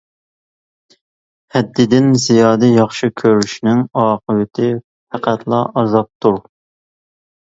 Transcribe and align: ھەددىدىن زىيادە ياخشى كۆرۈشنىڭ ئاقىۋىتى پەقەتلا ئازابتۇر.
ھەددىدىن 1.57 2.07
زىيادە 2.23 2.69
ياخشى 2.75 3.09
كۆرۈشنىڭ 3.21 3.83
ئاقىۋىتى 4.05 4.71
پەقەتلا 5.13 5.61
ئازابتۇر. 5.83 6.41